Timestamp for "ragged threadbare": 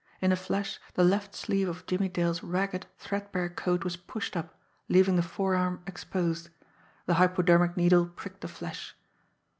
2.41-3.49